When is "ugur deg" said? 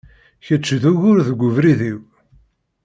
0.91-1.39